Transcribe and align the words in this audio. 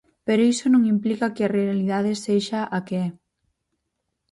Pero 0.27 0.41
iso 0.53 0.65
non 0.69 0.89
implica 0.93 1.33
que 1.35 1.43
a 1.43 1.53
realidade 1.57 2.11
sexa 2.25 2.61
a 2.75 2.79
que 2.87 2.95
é. 3.05 3.07